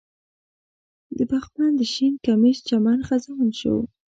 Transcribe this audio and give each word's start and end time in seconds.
د 1.17 1.19
بخمل 1.29 1.71
د 1.77 1.81
شین 1.93 2.13
کمیس 2.25 2.57
چمن 2.69 2.99
خزان 3.07 3.47
شو 3.59 3.75